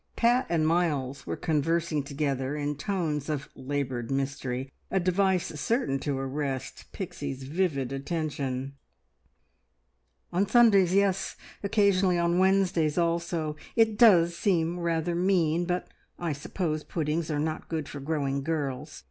[0.15, 6.17] Pat and Miles were conversing together in tones of laboured mystery, a device certain to
[6.17, 8.73] arrest Pixie's vivid attention.
[10.33, 11.35] "On Sundays yes!
[11.61, 13.55] Occasionally on Wednesdays also.
[13.75, 18.99] It does seem rather mean, but I suppose puddings are not good for growing girls.